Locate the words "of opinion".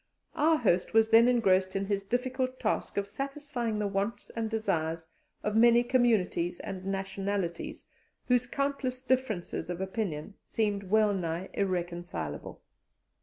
9.69-10.33